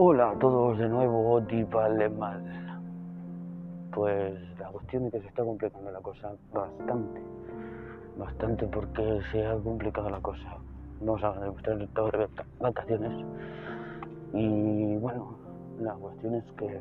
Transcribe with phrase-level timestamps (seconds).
[0.00, 2.40] Hola a todos de nuevo, vale mal.
[3.92, 7.20] Pues la cuestión es que se está complicando la cosa bastante,
[8.16, 10.58] bastante porque se ha complicado la cosa.
[11.00, 12.28] Vamos a demostrar todo de
[12.60, 13.26] vacaciones
[14.34, 15.34] y bueno,
[15.80, 16.80] la cuestión es que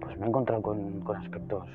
[0.00, 1.66] pues me he encontrado con, con aspectos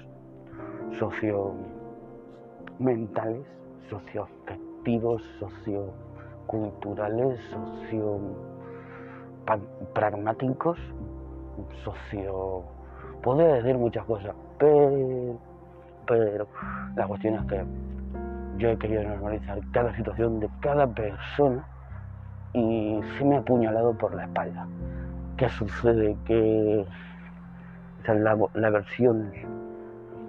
[0.97, 3.45] sociomentales,
[3.89, 8.54] socioafectivos, socioculturales, socio
[9.93, 10.77] pragmáticos,
[11.83, 12.63] socio...
[13.21, 15.39] Podría decir muchas cosas, pero,
[16.05, 16.47] pero
[16.95, 17.65] la cuestión es que
[18.57, 21.65] yo he querido normalizar cada situación de cada persona
[22.53, 24.67] y se me ha apuñalado por la espalda.
[25.37, 26.15] ¿Qué sucede?
[26.25, 26.85] Que
[28.03, 29.31] esa es la, versión,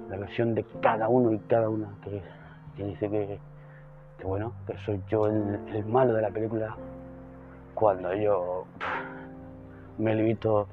[0.09, 2.23] la versión de cada uno y cada una que,
[2.83, 3.39] dice que,
[4.25, 6.75] bueno, que soy yo el malo de la película
[7.76, 8.64] cuando yo
[9.98, 10.66] me limito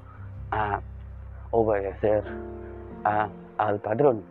[0.50, 0.80] a
[1.50, 2.24] obedecer
[3.04, 4.24] al patrón,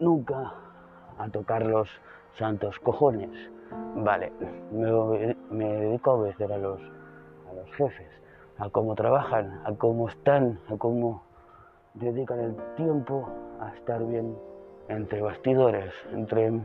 [0.00, 0.52] nunca
[1.18, 1.88] a tocar los
[2.36, 3.30] santos cojones.
[3.94, 4.32] Vale,
[4.72, 6.80] me, dedico a obedecer a los,
[7.48, 8.10] a los jefes,
[8.58, 11.22] a cómo trabajan, a cómo están, a cómo
[11.94, 13.28] dedican el tiempo
[13.60, 14.36] a estar bien
[14.88, 16.60] entre bastidores, entre,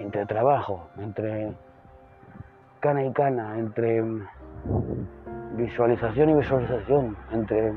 [0.00, 1.52] entre trabajo, entre
[2.80, 4.02] cana y cana, entre
[5.56, 7.72] visualización y visualización, entre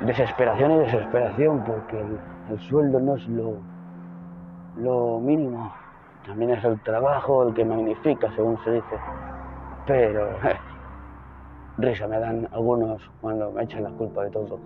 [0.00, 2.00] desesperación y desesperación, porque
[2.50, 3.54] el, sueldo no es lo,
[4.76, 5.72] lo mínimo,
[6.26, 8.96] también es el trabajo el que magnifica, según se dice.
[9.86, 10.30] Pero
[11.78, 14.58] risa me dan algunos cuando me echan la culpa de todo.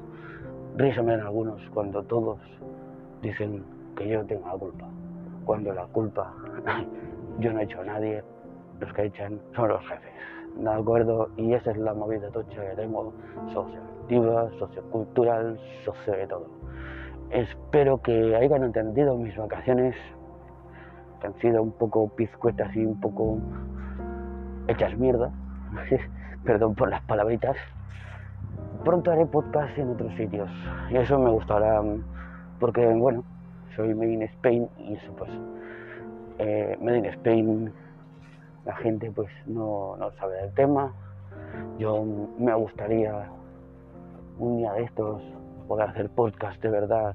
[0.77, 2.39] Risa me dan algunos cuando todos
[3.23, 3.65] dicen
[3.97, 4.87] que yo tengo la culpa.
[5.45, 6.33] Cuando la culpa
[7.39, 8.25] yo no he hecho a nadie,
[8.81, 10.13] los que echan son los jefes.
[10.57, 11.31] ¿De acuerdo?
[11.37, 13.13] Y esa es la movida tocha que tengo,
[13.53, 16.47] socioactiva, sociocultural, socio de todo.
[17.31, 19.97] Espero que hayan entendido mis vacaciones,
[21.21, 23.39] que han sido un poco pizcuetas y un poco
[24.69, 25.33] hechas mierda.
[26.45, 27.57] Perdón por las palabritas.
[28.85, 30.51] Pronto haré podcast en otros sitios.
[30.91, 31.83] Y eso me gustará
[32.61, 33.25] porque, bueno,
[33.75, 35.31] soy Made in Spain y eso pues...
[36.39, 37.73] Eh, Made in Spain
[38.65, 40.93] la gente pues no, sabe del tema.
[41.79, 42.05] Yo
[42.39, 43.29] me gustaría
[44.39, 45.23] un día de estos
[45.69, 47.15] poder hacer podcast de verdad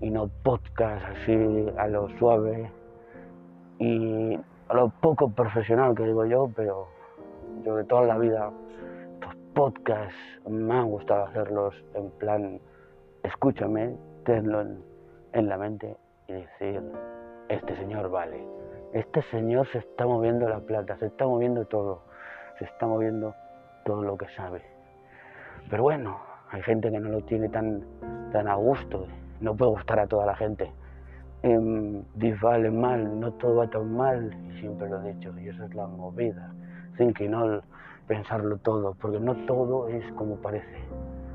[0.00, 2.70] y no podcast así a lo suave
[3.78, 4.38] y
[4.68, 6.88] a lo poco profesional que digo yo, pero
[7.64, 8.50] yo de toda la vida
[9.20, 10.14] los podcasts
[10.48, 12.60] me han gustado hacerlos en plan
[13.22, 14.64] escúchame, tenlo
[15.32, 15.96] en la mente
[16.28, 16.82] y decir
[17.48, 22.02] este señor vale este señor se está moviendo la plata, se está moviendo todo,
[22.58, 23.34] se está moviendo
[23.84, 24.62] todo lo que sabe.
[25.68, 26.18] Pero bueno,
[26.50, 27.84] hay gente que no lo tiene tan,
[28.32, 29.06] tan a gusto,
[29.40, 30.72] no puede gustar a toda la gente.
[31.42, 32.04] Eh,
[32.40, 35.86] vale mal, no todo va tan mal, siempre lo he dicho, y eso es la
[35.86, 36.52] movida,
[36.96, 37.60] sin que no
[38.06, 40.78] pensarlo todo, porque no todo es como parece.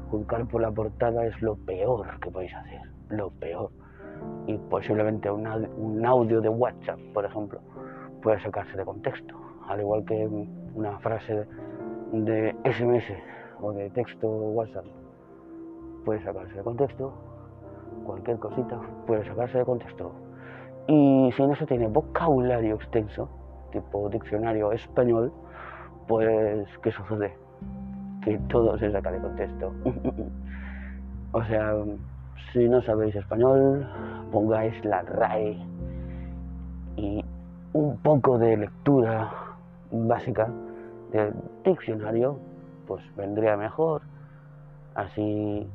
[0.09, 3.69] Juzgar por la portada es lo peor que podéis hacer, lo peor
[4.47, 7.59] y posiblemente un audio de WhatsApp, por ejemplo,
[8.21, 9.35] puede sacarse de contexto,
[9.67, 10.27] al igual que
[10.75, 11.45] una frase
[12.11, 13.05] de SMS
[13.61, 14.85] o de texto WhatsApp
[16.05, 17.13] puede sacarse de contexto,
[18.05, 20.11] cualquier cosita puede sacarse de contexto.
[20.87, 23.29] Y si no se tiene vocabulario extenso,
[23.71, 25.31] tipo diccionario español,
[26.07, 27.37] pues ¿qué sucede?
[28.23, 29.73] Que todo se saca de contexto.
[31.31, 31.73] o sea,
[32.51, 33.87] si no sabéis español,
[34.31, 35.57] pongáis la RAE
[36.95, 37.23] y
[37.73, 39.31] un poco de lectura
[39.91, 40.49] básica
[41.11, 41.33] del
[41.63, 42.37] diccionario,
[42.87, 44.01] pues vendría mejor.
[44.95, 45.67] Así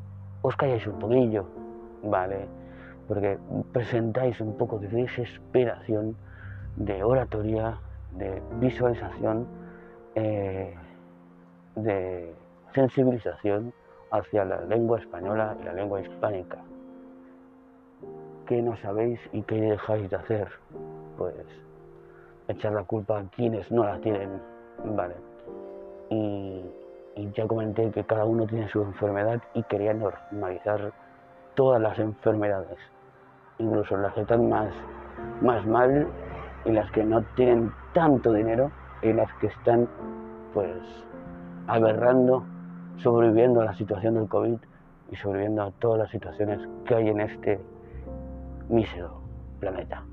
[0.43, 1.47] os calláis un poquillo,
[2.05, 2.47] ¿vale?
[3.09, 3.39] Porque
[3.73, 6.17] presentáis un poco de desesperación,
[6.77, 7.79] de oratoria,
[8.13, 9.47] de visualización,
[10.15, 10.75] eh,
[11.75, 12.35] de
[12.75, 13.73] sensibilización
[14.11, 16.59] hacia la lengua española y la lengua hispánica.
[18.47, 20.49] ¿Qué no sabéis y qué dejáis de hacer?
[21.17, 21.35] Pues
[22.49, 24.41] echar la culpa a quienes no la tienen,
[24.85, 25.15] ¿vale?
[26.11, 26.65] Y,
[27.35, 30.93] ya comenté que cada uno tiene su enfermedad y quería normalizar
[31.55, 32.79] todas las enfermedades,
[33.59, 34.73] incluso las que están más,
[35.43, 36.07] más mal
[36.65, 38.71] y las que no tienen tanto dinero
[39.03, 39.89] y las que están
[40.55, 40.79] pues
[41.67, 42.45] aberrando
[43.03, 44.59] sobreviviendo a la situación del COVID
[45.11, 47.61] y sobreviviendo a todas las situaciones que hay en este
[48.69, 49.21] mísero
[49.61, 50.05] planeta.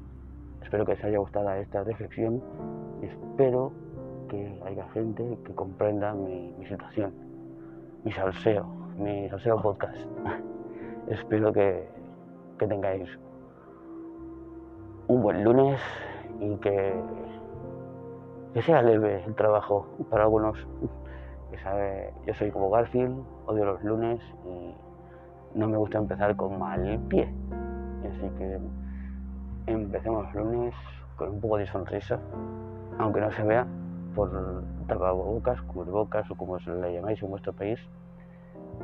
[0.62, 2.42] Espero que os haya gustado esta reflexión
[3.02, 3.72] y espero
[4.30, 7.14] que haya gente que comprenda mi, situación,
[8.04, 8.66] mi salseo,
[8.98, 9.96] mi salseo podcast.
[11.08, 11.88] Espero que,
[12.58, 13.08] que tengáis
[15.08, 15.80] un buen lunes
[16.40, 16.96] y que,
[18.56, 20.58] que sea leve el trabajo para algunos.
[21.64, 24.76] Sabe, yo soy como Garfield, odio los lunes y
[25.58, 27.28] no me gusta empezar con mal pie.
[28.08, 28.60] Así que
[29.68, 30.76] empecemos lunes
[31.16, 32.20] con un poco de sonrisa,
[33.00, 33.66] aunque no se vea,
[34.14, 34.30] por
[34.88, 37.80] tapabocas, cubrebocas o como se le llamáis en vuestro país.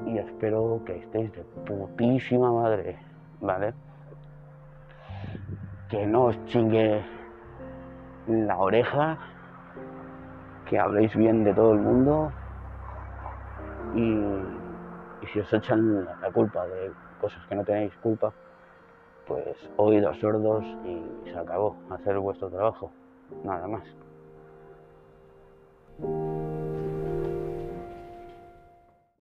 [0.06, 2.98] Y espero que estéis de putísima madre,
[3.42, 3.74] ¿vale?
[5.90, 7.04] Que no os chingue
[8.28, 9.18] la oreja,
[10.66, 12.32] que habléis bien de todo el mundo
[13.96, 18.34] y, si os echan la culpa de cosas que no tenéis culpa,
[19.28, 22.92] pues oídos sordos y se acabó hacer vuestro trabajo,
[23.44, 23.84] nada más.